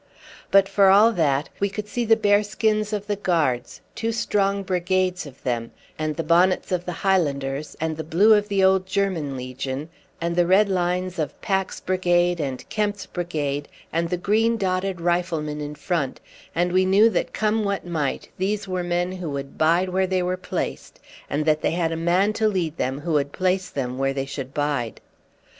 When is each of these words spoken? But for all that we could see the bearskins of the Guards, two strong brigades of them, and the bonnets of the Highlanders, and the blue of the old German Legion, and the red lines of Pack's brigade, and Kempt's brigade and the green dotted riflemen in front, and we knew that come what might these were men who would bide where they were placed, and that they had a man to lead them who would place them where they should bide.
But 0.49 0.67
for 0.67 0.89
all 0.89 1.11
that 1.11 1.49
we 1.59 1.69
could 1.69 1.87
see 1.87 2.05
the 2.05 2.15
bearskins 2.15 2.91
of 2.91 3.05
the 3.05 3.15
Guards, 3.17 3.81
two 3.93 4.11
strong 4.11 4.63
brigades 4.63 5.27
of 5.27 5.43
them, 5.43 5.69
and 5.99 6.15
the 6.15 6.23
bonnets 6.23 6.71
of 6.71 6.85
the 6.85 6.91
Highlanders, 7.05 7.77
and 7.79 7.95
the 7.95 8.03
blue 8.03 8.33
of 8.33 8.47
the 8.47 8.63
old 8.63 8.87
German 8.87 9.37
Legion, 9.37 9.89
and 10.19 10.35
the 10.35 10.47
red 10.47 10.69
lines 10.69 11.19
of 11.19 11.39
Pack's 11.39 11.79
brigade, 11.79 12.39
and 12.41 12.67
Kempt's 12.67 13.05
brigade 13.05 13.67
and 13.93 14.09
the 14.09 14.17
green 14.17 14.57
dotted 14.57 14.99
riflemen 14.99 15.61
in 15.61 15.75
front, 15.75 16.19
and 16.55 16.71
we 16.71 16.83
knew 16.83 17.07
that 17.11 17.31
come 17.31 17.63
what 17.63 17.85
might 17.85 18.27
these 18.39 18.67
were 18.67 18.81
men 18.81 19.11
who 19.11 19.29
would 19.29 19.55
bide 19.59 19.89
where 19.89 20.07
they 20.07 20.23
were 20.23 20.35
placed, 20.35 20.99
and 21.29 21.45
that 21.45 21.61
they 21.61 21.73
had 21.73 21.91
a 21.91 21.95
man 21.95 22.33
to 22.33 22.47
lead 22.47 22.75
them 22.75 23.01
who 23.01 23.11
would 23.13 23.31
place 23.31 23.69
them 23.69 23.99
where 23.99 24.13
they 24.13 24.25
should 24.25 24.51
bide. 24.51 24.99